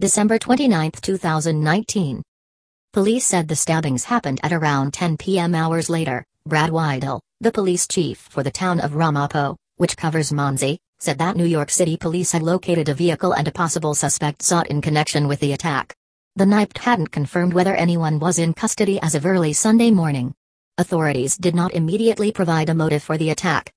December 0.00 0.38
29, 0.38 0.90
2019. 1.00 2.22
Police 2.92 3.26
said 3.26 3.48
the 3.48 3.56
stabbings 3.56 4.04
happened 4.04 4.40
at 4.42 4.52
around 4.52 4.94
10 4.94 5.16
p.m. 5.16 5.54
hours 5.54 5.90
later. 5.90 6.24
Brad 6.46 6.70
Weidel, 6.70 7.20
the 7.40 7.50
police 7.50 7.86
chief 7.88 8.18
for 8.18 8.42
the 8.42 8.50
town 8.50 8.78
of 8.80 8.94
Ramapo, 8.94 9.56
which 9.76 9.96
covers 9.96 10.32
Monsey, 10.32 10.78
said 10.98 11.18
that 11.18 11.36
New 11.36 11.44
York 11.44 11.70
City 11.70 11.96
police 11.96 12.32
had 12.32 12.42
located 12.42 12.88
a 12.88 12.94
vehicle 12.94 13.32
and 13.32 13.48
a 13.48 13.52
possible 13.52 13.94
suspect 13.94 14.42
sought 14.42 14.68
in 14.68 14.80
connection 14.82 15.28
with 15.28 15.40
the 15.40 15.52
attack. 15.52 15.95
The 16.38 16.44
NYPD 16.44 16.78
hadn't 16.80 17.12
confirmed 17.12 17.54
whether 17.54 17.74
anyone 17.74 18.18
was 18.18 18.38
in 18.38 18.52
custody 18.52 19.00
as 19.00 19.14
of 19.14 19.24
early 19.24 19.54
Sunday 19.54 19.90
morning. 19.90 20.34
Authorities 20.76 21.34
did 21.38 21.54
not 21.54 21.72
immediately 21.72 22.30
provide 22.30 22.68
a 22.68 22.74
motive 22.74 23.02
for 23.02 23.16
the 23.16 23.30
attack. 23.30 23.72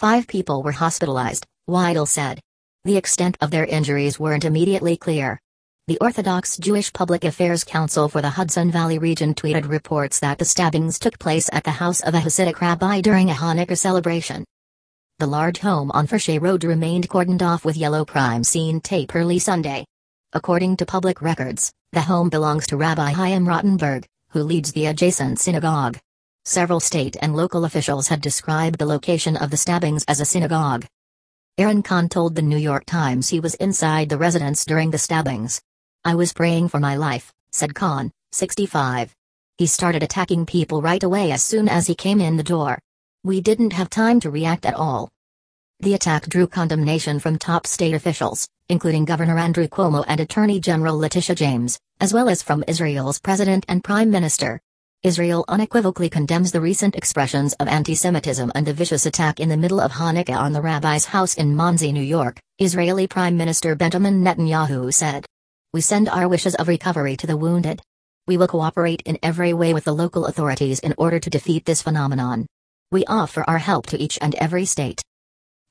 Five 0.00 0.26
people 0.26 0.64
were 0.64 0.72
hospitalized, 0.72 1.46
Weidel 1.70 2.08
said. 2.08 2.40
The 2.82 2.96
extent 2.96 3.38
of 3.40 3.52
their 3.52 3.64
injuries 3.64 4.18
weren't 4.18 4.44
immediately 4.44 4.96
clear. 4.96 5.38
The 5.86 5.96
Orthodox 6.00 6.56
Jewish 6.56 6.92
Public 6.92 7.22
Affairs 7.22 7.62
Council 7.62 8.08
for 8.08 8.20
the 8.20 8.30
Hudson 8.30 8.72
Valley 8.72 8.98
region 8.98 9.32
tweeted 9.32 9.68
reports 9.68 10.18
that 10.18 10.38
the 10.38 10.44
stabbings 10.44 10.98
took 10.98 11.20
place 11.20 11.48
at 11.52 11.62
the 11.62 11.70
house 11.70 12.00
of 12.00 12.16
a 12.16 12.18
Hasidic 12.18 12.60
rabbi 12.60 13.02
during 13.02 13.30
a 13.30 13.34
Hanukkah 13.34 13.78
celebration. 13.78 14.44
The 15.20 15.28
large 15.28 15.60
home 15.60 15.92
on 15.92 16.08
Forshay 16.08 16.42
Road 16.42 16.64
remained 16.64 17.08
cordoned 17.08 17.42
off 17.42 17.64
with 17.64 17.76
yellow 17.76 18.04
crime 18.04 18.42
scene 18.42 18.80
tape 18.80 19.14
early 19.14 19.38
Sunday. 19.38 19.84
According 20.32 20.78
to 20.78 20.86
public 20.86 21.22
records, 21.22 21.70
the 21.94 22.02
home 22.02 22.28
belongs 22.28 22.66
to 22.66 22.76
Rabbi 22.76 23.12
Chaim 23.12 23.46
Rottenberg, 23.46 24.04
who 24.30 24.42
leads 24.42 24.72
the 24.72 24.86
adjacent 24.86 25.38
synagogue. 25.38 25.96
Several 26.44 26.80
state 26.80 27.16
and 27.22 27.36
local 27.36 27.64
officials 27.64 28.08
had 28.08 28.20
described 28.20 28.80
the 28.80 28.86
location 28.86 29.36
of 29.36 29.52
the 29.52 29.56
stabbings 29.56 30.04
as 30.08 30.18
a 30.18 30.24
synagogue. 30.24 30.86
Aaron 31.56 31.84
Kahn 31.84 32.08
told 32.08 32.34
the 32.34 32.42
New 32.42 32.56
York 32.56 32.84
Times 32.84 33.28
he 33.28 33.38
was 33.38 33.54
inside 33.54 34.08
the 34.08 34.18
residence 34.18 34.64
during 34.64 34.90
the 34.90 34.98
stabbings. 34.98 35.62
I 36.04 36.16
was 36.16 36.32
praying 36.32 36.68
for 36.68 36.80
my 36.80 36.96
life, 36.96 37.32
said 37.52 37.76
Kahn, 37.76 38.10
65. 38.32 39.14
He 39.56 39.68
started 39.68 40.02
attacking 40.02 40.46
people 40.46 40.82
right 40.82 41.02
away 41.02 41.30
as 41.30 41.44
soon 41.44 41.68
as 41.68 41.86
he 41.86 41.94
came 41.94 42.20
in 42.20 42.36
the 42.36 42.42
door. 42.42 42.80
We 43.22 43.40
didn't 43.40 43.72
have 43.72 43.88
time 43.88 44.18
to 44.20 44.30
react 44.30 44.66
at 44.66 44.74
all. 44.74 45.10
The 45.78 45.94
attack 45.94 46.26
drew 46.26 46.48
condemnation 46.48 47.20
from 47.20 47.38
top 47.38 47.68
state 47.68 47.94
officials, 47.94 48.48
including 48.68 49.04
Governor 49.04 49.38
Andrew 49.38 49.68
Cuomo 49.68 50.04
and 50.08 50.20
Attorney 50.20 50.58
General 50.58 50.98
Letitia 50.98 51.34
James, 51.34 51.78
as 52.00 52.12
well 52.12 52.28
as 52.28 52.42
from 52.42 52.64
Israel's 52.66 53.18
president 53.18 53.64
and 53.68 53.84
prime 53.84 54.10
minister. 54.10 54.60
Israel 55.02 55.44
unequivocally 55.48 56.08
condemns 56.08 56.50
the 56.50 56.62
recent 56.62 56.96
expressions 56.96 57.52
of 57.54 57.68
anti 57.68 57.94
Semitism 57.94 58.50
and 58.54 58.66
the 58.66 58.72
vicious 58.72 59.04
attack 59.04 59.38
in 59.38 59.50
the 59.50 59.56
middle 59.56 59.80
of 59.80 59.92
Hanukkah 59.92 60.38
on 60.38 60.52
the 60.52 60.62
rabbi's 60.62 61.04
house 61.04 61.34
in 61.34 61.54
Monsey, 61.54 61.92
New 61.92 62.02
York, 62.02 62.40
Israeli 62.58 63.06
Prime 63.06 63.36
Minister 63.36 63.74
Benjamin 63.74 64.24
Netanyahu 64.24 64.92
said. 64.94 65.26
We 65.74 65.82
send 65.82 66.08
our 66.08 66.26
wishes 66.26 66.54
of 66.54 66.68
recovery 66.68 67.16
to 67.18 67.26
the 67.26 67.36
wounded. 67.36 67.82
We 68.26 68.38
will 68.38 68.48
cooperate 68.48 69.02
in 69.04 69.18
every 69.22 69.52
way 69.52 69.74
with 69.74 69.84
the 69.84 69.94
local 69.94 70.24
authorities 70.24 70.78
in 70.78 70.94
order 70.96 71.20
to 71.20 71.28
defeat 71.28 71.66
this 71.66 71.82
phenomenon. 71.82 72.46
We 72.90 73.04
offer 73.04 73.44
our 73.46 73.58
help 73.58 73.84
to 73.88 73.98
each 73.98 74.18
and 74.22 74.34
every 74.36 74.64
state. 74.64 75.02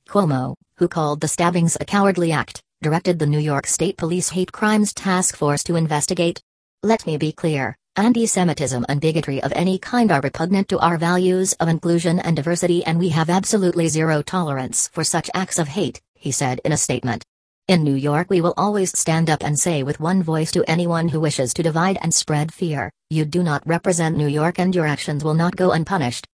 Cuomo, 0.08 0.54
who 0.76 0.86
called 0.86 1.20
the 1.20 1.26
stabbings 1.26 1.76
a 1.80 1.84
cowardly 1.84 2.30
act, 2.30 2.60
directed 2.84 3.18
the 3.18 3.26
New 3.26 3.38
York 3.38 3.66
State 3.66 3.96
Police 3.96 4.28
Hate 4.28 4.52
Crimes 4.52 4.92
Task 4.92 5.36
Force 5.36 5.64
to 5.64 5.74
investigate. 5.74 6.42
Let 6.82 7.06
me 7.06 7.16
be 7.16 7.32
clear 7.32 7.78
anti 7.96 8.26
Semitism 8.26 8.84
and 8.90 9.00
bigotry 9.00 9.42
of 9.42 9.54
any 9.56 9.78
kind 9.78 10.12
are 10.12 10.20
repugnant 10.20 10.68
to 10.68 10.78
our 10.80 10.98
values 10.98 11.54
of 11.54 11.68
inclusion 11.68 12.20
and 12.20 12.36
diversity, 12.36 12.84
and 12.84 12.98
we 12.98 13.08
have 13.08 13.30
absolutely 13.30 13.88
zero 13.88 14.20
tolerance 14.20 14.88
for 14.88 15.02
such 15.02 15.30
acts 15.32 15.58
of 15.58 15.68
hate, 15.68 16.02
he 16.12 16.30
said 16.30 16.60
in 16.62 16.72
a 16.72 16.76
statement. 16.76 17.24
In 17.68 17.84
New 17.84 17.94
York, 17.94 18.28
we 18.28 18.42
will 18.42 18.52
always 18.58 18.98
stand 18.98 19.30
up 19.30 19.42
and 19.42 19.58
say 19.58 19.82
with 19.82 19.98
one 19.98 20.22
voice 20.22 20.52
to 20.52 20.62
anyone 20.68 21.08
who 21.08 21.20
wishes 21.20 21.54
to 21.54 21.62
divide 21.62 21.96
and 22.02 22.12
spread 22.12 22.52
fear 22.52 22.90
you 23.08 23.24
do 23.24 23.42
not 23.42 23.66
represent 23.66 24.14
New 24.14 24.26
York 24.26 24.58
and 24.58 24.74
your 24.74 24.86
actions 24.86 25.24
will 25.24 25.32
not 25.32 25.56
go 25.56 25.72
unpunished. 25.72 26.26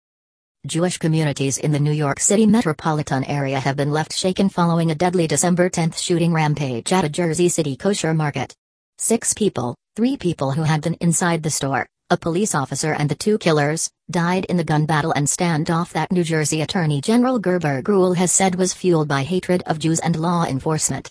Jewish 0.67 0.99
communities 0.99 1.57
in 1.57 1.71
the 1.71 1.79
New 1.79 1.93
York 1.93 2.19
City 2.19 2.45
metropolitan 2.45 3.23
area 3.25 3.61
have 3.61 3.77
been 3.77 3.93
left 3.93 4.13
shaken 4.13 4.49
following 4.49 4.91
a 4.91 4.95
deadly 4.95 5.29
December 5.29 5.69
10 5.69 5.93
shooting 5.93 6.33
rampage 6.33 6.93
at 6.93 7.05
a 7.05 7.09
Jersey 7.09 7.49
City 7.49 7.77
kosher 7.77 8.13
market. 8.13 8.57
Six 8.99 9.33
people, 9.35 9.77
three 9.95 10.17
people 10.17 10.51
who 10.51 10.65
had 10.65 10.83
been 10.83 10.95
inside 10.95 11.45
the 11.45 11.51
store, 11.51 11.87
a 12.11 12.17
police 12.17 12.57
officer 12.57 12.93
and 12.93 13.09
the 13.09 13.15
two 13.15 13.39
killers, 13.39 13.89
died 14.11 14.47
in 14.47 14.57
the 14.57 14.65
gun 14.65 14.85
battle 14.85 15.13
and 15.13 15.29
standoff 15.29 15.93
that 15.93 16.11
New 16.11 16.25
Jersey 16.25 16.61
Attorney 16.61 17.01
General 17.01 17.39
Gurbir 17.39 17.81
Grewal 17.81 18.17
has 18.17 18.33
said 18.33 18.57
was 18.57 18.75
fueled 18.75 19.07
by 19.07 19.23
hatred 19.23 19.63
of 19.65 19.79
Jews 19.79 20.01
and 20.01 20.17
law 20.17 20.45
enforcement. 20.45 21.09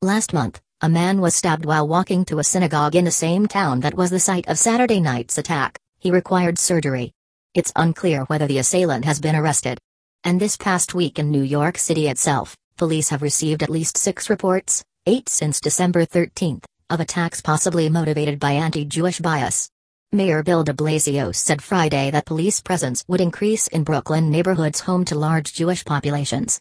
Last 0.00 0.32
month, 0.32 0.58
a 0.80 0.88
man 0.88 1.20
was 1.20 1.34
stabbed 1.34 1.66
while 1.66 1.86
walking 1.86 2.24
to 2.24 2.38
a 2.38 2.44
synagogue 2.44 2.96
in 2.96 3.04
the 3.04 3.10
same 3.10 3.46
town 3.46 3.80
that 3.80 3.94
was 3.94 4.08
the 4.08 4.18
site 4.18 4.48
of 4.48 4.58
Saturday 4.58 5.00
night's 5.00 5.36
attack. 5.36 5.78
He 5.98 6.10
required 6.10 6.58
surgery. 6.58 7.12
It's 7.52 7.72
unclear 7.74 8.22
whether 8.26 8.46
the 8.46 8.58
assailant 8.58 9.04
has 9.06 9.18
been 9.18 9.34
arrested. 9.34 9.76
And 10.22 10.40
this 10.40 10.56
past 10.56 10.94
week 10.94 11.18
in 11.18 11.32
New 11.32 11.42
York 11.42 11.78
City 11.78 12.06
itself, 12.06 12.56
police 12.76 13.08
have 13.08 13.22
received 13.22 13.64
at 13.64 13.70
least 13.70 13.98
six 13.98 14.30
reports, 14.30 14.84
eight 15.06 15.28
since 15.28 15.60
December 15.60 16.04
13, 16.04 16.60
of 16.90 17.00
attacks 17.00 17.40
possibly 17.40 17.88
motivated 17.88 18.38
by 18.38 18.52
anti 18.52 18.84
Jewish 18.84 19.18
bias. 19.18 19.68
Mayor 20.12 20.44
Bill 20.44 20.62
de 20.62 20.72
Blasio 20.72 21.34
said 21.34 21.60
Friday 21.60 22.12
that 22.12 22.24
police 22.24 22.60
presence 22.60 23.04
would 23.08 23.20
increase 23.20 23.66
in 23.66 23.82
Brooklyn 23.82 24.30
neighborhoods 24.30 24.78
home 24.78 25.04
to 25.06 25.18
large 25.18 25.52
Jewish 25.52 25.84
populations. 25.84 26.60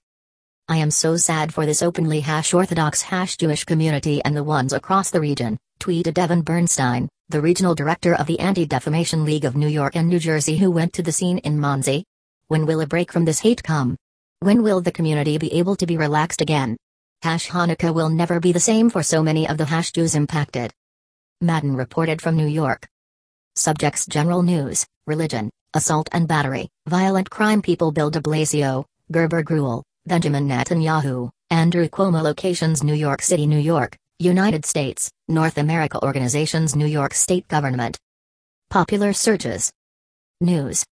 I 0.67 0.77
am 0.77 0.89
so 0.89 1.17
sad 1.17 1.53
for 1.53 1.67
this 1.67 1.83
openly 1.83 2.21
hash 2.21 2.51
Orthodox 2.51 3.03
hash 3.03 3.37
Jewish 3.37 3.63
community 3.63 4.23
and 4.25 4.35
the 4.35 4.43
ones 4.43 4.73
across 4.73 5.11
the 5.11 5.21
region, 5.21 5.59
tweeted 5.79 6.15
Devin 6.15 6.41
Bernstein, 6.41 7.09
the 7.29 7.39
regional 7.39 7.75
director 7.75 8.15
of 8.15 8.25
the 8.25 8.39
Anti 8.39 8.65
Defamation 8.65 9.23
League 9.23 9.45
of 9.45 9.55
New 9.55 9.67
York 9.67 9.95
and 9.95 10.09
New 10.09 10.17
Jersey, 10.17 10.57
who 10.57 10.71
went 10.71 10.93
to 10.93 11.03
the 11.03 11.11
scene 11.11 11.37
in 11.39 11.59
Monsey. 11.59 12.03
When 12.47 12.65
will 12.65 12.81
a 12.81 12.87
break 12.87 13.11
from 13.11 13.23
this 13.23 13.39
hate 13.39 13.61
come? 13.61 13.95
When 14.39 14.63
will 14.63 14.81
the 14.81 14.91
community 14.91 15.37
be 15.37 15.53
able 15.53 15.75
to 15.75 15.85
be 15.85 15.95
relaxed 15.95 16.41
again? 16.41 16.75
Hash 17.21 17.47
Hanukkah 17.47 17.93
will 17.93 18.09
never 18.09 18.39
be 18.39 18.51
the 18.51 18.59
same 18.59 18.89
for 18.89 19.03
so 19.03 19.21
many 19.21 19.47
of 19.47 19.59
the 19.59 19.65
hash 19.65 19.91
Jews 19.91 20.15
impacted. 20.15 20.73
Madden 21.39 21.75
reported 21.75 22.19
from 22.19 22.35
New 22.35 22.47
York. 22.47 22.87
Subjects 23.55 24.07
General 24.07 24.41
News, 24.41 24.87
Religion, 25.05 25.51
Assault 25.75 26.09
and 26.11 26.27
Battery, 26.27 26.67
Violent 26.87 27.29
Crime 27.29 27.61
People 27.61 27.91
Bill 27.91 28.09
de 28.09 28.21
Blasio, 28.21 28.85
Gurbir 29.13 29.43
Grewal, 29.43 29.83
Benjamin 30.07 30.47
Netanyahu, 30.47 31.29
Andrew 31.51 31.87
Cuomo 31.89 32.23
Locations 32.23 32.83
New 32.83 32.95
York 32.95 33.21
City 33.21 33.45
New 33.45 33.59
York, 33.59 33.95
United 34.21 34.65
States, 34.65 35.09
North 35.29 35.57
America 35.57 35.97
Organizations 36.03 36.75
New 36.75 36.85
York 36.85 37.13
State 37.13 37.47
Government. 37.47 37.97
Popular 38.69 39.13
searches. 39.13 39.71
News. 40.41 40.83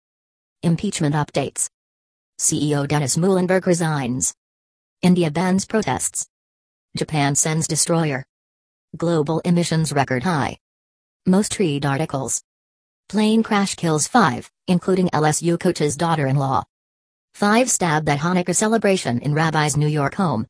Impeachment 0.62 1.16
updates. 1.16 1.66
CEO 2.38 2.86
Dennis 2.86 3.16
Muilenburg 3.16 3.66
resigns. 3.66 4.32
India 5.02 5.28
bans 5.32 5.64
protests. 5.64 6.24
Japan 6.96 7.34
sends 7.34 7.66
destroyer. 7.66 8.24
Global 8.96 9.40
emissions 9.40 9.92
record 9.92 10.22
high. 10.22 10.56
Most 11.26 11.58
read 11.58 11.84
articles. 11.84 12.40
Plane 13.08 13.42
crash 13.42 13.74
kills 13.74 14.06
five, 14.06 14.48
including 14.68 15.08
LSU 15.08 15.58
coach's 15.58 15.96
daughter-in-law. 15.96 16.62
Five 17.34 17.70
stabbed 17.70 18.08
at 18.08 18.20
Hanukkah 18.20 18.54
celebration 18.54 19.18
in 19.18 19.34
Rabbi's 19.34 19.76
New 19.76 19.88
York 19.88 20.14
home. 20.14 20.46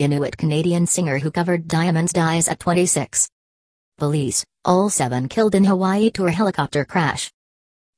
Inuit 0.00 0.36
Canadian 0.36 0.88
singer 0.88 1.20
who 1.20 1.30
covered 1.30 1.68
Diamonds 1.68 2.12
dies 2.12 2.48
at 2.48 2.58
26. 2.58 3.28
Police, 3.96 4.44
all 4.64 4.90
seven 4.90 5.28
killed 5.28 5.54
in 5.54 5.62
Hawaii 5.62 6.10
tour 6.10 6.30
helicopter 6.30 6.84
crash. 6.84 7.30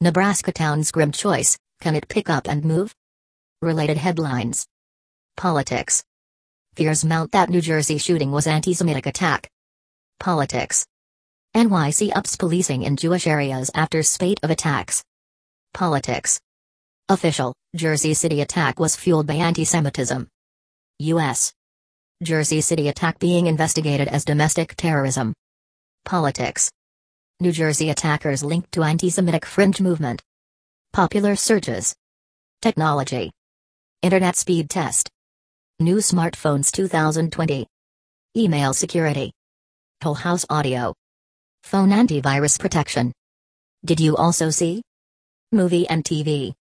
Nebraska 0.03 0.53
town's 0.53 0.91
grim 0.91 1.11
choice, 1.11 1.57
can 1.81 1.95
it 1.95 2.07
pick 2.07 2.29
up 2.29 2.49
and 2.49 2.67
move? 2.67 2.95
Related 3.63 3.97
headlines. 3.97 4.67
Politics. 5.39 6.05
Fears 6.75 7.03
mount 7.03 7.33
that 7.33 7.49
New 7.49 7.63
Jersey 7.63 7.97
shooting 7.97 8.31
was 8.31 8.47
anti-Semitic 8.47 9.07
attack. 9.07 9.49
Politics. 10.21 10.85
NYC 11.55 12.15
ups 12.15 12.37
policing 12.37 12.83
in 12.83 12.97
Jewish 12.97 13.27
areas 13.27 13.71
after 13.75 14.03
spate 14.03 14.39
of 14.43 14.51
attacks. 14.51 15.03
Politics. 15.73 16.39
Official, 17.09 17.55
Jersey 17.75 18.13
City 18.13 18.43
attack 18.43 18.79
was 18.79 18.97
fueled 18.97 19.27
by 19.27 19.35
anti-Semitism. 19.35 20.29
U.S. 20.99 21.55
Jersey 22.23 22.63
City 22.63 22.89
attack 22.89 23.19
being 23.19 23.47
investigated 23.47 24.09
as 24.09 24.25
domestic 24.25 24.75
terrorism. 24.75 25.35
Politics. 26.07 26.71
New 27.41 27.53
Jersey 27.53 27.91
attackers 27.91 28.43
linked 28.43 28.73
to 28.73 28.83
anti-Semitic 28.85 29.45
fringe 29.45 29.83
movement. 29.83 30.23
Popular 30.95 31.37
searches. 31.37 31.95
Technology. 32.63 33.33
Internet 34.01 34.35
speed 34.37 34.71
test. 34.71 35.11
New 35.79 35.97
smartphones 35.97 36.73
2020. 36.73 37.67
Email 38.35 38.73
security. 38.73 39.31
Whole 40.03 40.15
house 40.15 40.47
audio. 40.49 40.95
Phone 41.65 41.91
antivirus 41.91 42.59
protection. 42.59 43.13
Did 43.85 44.01
you 44.01 44.17
also 44.17 44.49
see? 44.49 44.81
Movie 45.53 45.87
and 45.87 46.03
TV. 46.03 46.55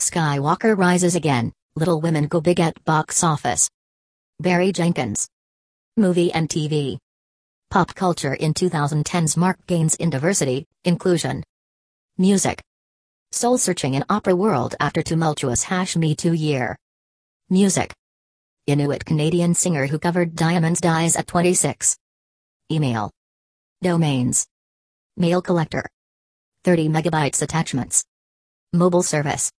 Skywalker 0.00 0.76
rises 0.76 1.14
again, 1.14 1.50
Little 1.76 2.02
Women 2.02 2.26
go 2.26 2.42
big 2.42 2.60
at 2.60 2.84
box 2.84 3.24
office. 3.24 3.70
Barry 4.42 4.72
Jenkins. 4.72 5.28
Movie 5.96 6.32
and 6.32 6.48
TV. 6.48 6.98
Pop 7.70 7.94
culture 7.94 8.34
in 8.34 8.52
2010's 8.54 9.36
mark 9.36 9.56
gains 9.68 9.94
in 9.94 10.10
diversity, 10.10 10.66
inclusion. 10.84 11.44
Music. 12.18 12.60
Soul 13.30 13.56
searching 13.56 13.94
in 13.94 14.04
opera 14.10 14.34
world 14.34 14.74
after 14.80 15.00
tumultuous 15.00 15.62
hash 15.62 15.94
Me 15.94 16.16
Too 16.16 16.32
year. 16.32 16.76
Music. 17.50 17.94
Inuit 18.66 19.04
Canadian 19.04 19.54
singer 19.54 19.86
who 19.86 20.00
covered 20.00 20.34
Diamonds 20.34 20.80
dies 20.80 21.14
at 21.14 21.28
26. 21.28 21.96
Email. 22.68 23.12
Domains. 23.80 24.44
Mail 25.16 25.40
collector. 25.40 25.88
30 26.64 26.88
megabytes 26.88 27.42
attachments. 27.42 28.02
Mobile 28.72 29.04
service. 29.04 29.52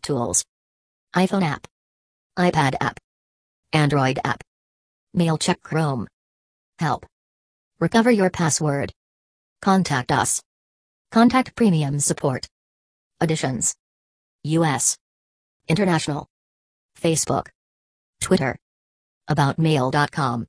Tools. 0.00 0.44
iPhone 1.16 1.42
app. 1.42 1.66
iPad 2.38 2.76
app. 2.80 3.01
Android 3.72 4.18
app. 4.24 4.42
Mail 5.14 5.38
check 5.38 5.62
Chrome. 5.62 6.06
Help. 6.78 7.06
Recover 7.80 8.10
your 8.10 8.30
password. 8.30 8.92
Contact 9.60 10.12
us. 10.12 10.42
Contact 11.10 11.54
premium 11.54 12.00
support. 12.00 12.48
Additions. 13.20 13.74
US. 14.44 14.96
International. 15.68 16.26
Facebook. 17.00 17.48
Twitter. 18.20 18.56
AboutMail.com. 19.30 20.46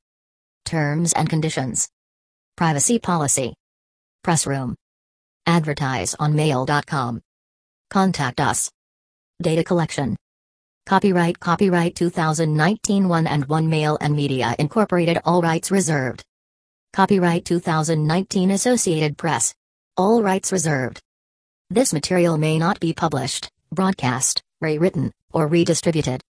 Terms 0.66 1.14
and 1.14 1.30
conditions. 1.30 1.90
Privacy 2.56 3.00
policy. 3.00 3.54
Press 4.24 4.48
room. 4.48 4.76
Advertise 5.46 6.16
on 6.16 6.36
mail.com. 6.36 7.22
Contact 7.90 8.40
us. 8.40 8.72
Data 9.42 9.64
collection. 9.64 10.16
Copyright 10.86 11.40
Copyright 11.40 11.96
2019 11.96 13.08
1 13.08 13.28
and 13.28 13.46
1 13.46 13.70
Mail 13.70 13.98
and 14.02 14.14
Media 14.14 14.54
Incorporated 14.60 15.18
All 15.24 15.42
rights 15.42 15.72
reserved. 15.72 16.26
Copyright 16.92 17.46
2019 17.46 18.52
Associated 18.52 19.18
Press. 19.18 19.56
All 19.96 20.22
rights 20.22 20.52
reserved. 20.52 21.00
This 21.70 21.94
material 21.94 22.38
may 22.38 22.60
not 22.60 22.82
be 22.82 22.92
published, 22.92 23.50
broadcast, 23.72 24.44
rewritten, 24.60 25.14
or 25.32 25.48
redistributed. 25.48 26.22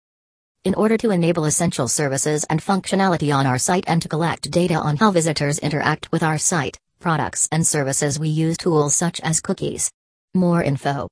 In 0.65 0.75
order 0.75 0.99
to 0.99 1.13
enable 1.13 1.47
essential 1.47 1.89
services 1.89 2.45
and 2.51 2.61
functionality 2.61 3.35
on 3.35 3.47
our 3.47 3.59
site 3.59 3.85
and 3.87 4.03
to 4.03 4.09
collect 4.09 4.51
data 4.51 4.75
on 4.75 4.99
how 4.99 5.11
visitors 5.13 5.61
interact 5.61 6.13
with 6.13 6.23
our 6.23 6.37
site, 6.37 6.77
products 7.01 7.49
and 7.53 7.67
services 7.67 8.19
we 8.19 8.29
use 8.29 8.59
tools 8.59 8.95
such 8.95 9.19
as 9.23 9.41
cookies. 9.41 9.91
More 10.35 10.63
info. 10.63 11.09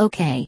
Okay. 0.00 0.40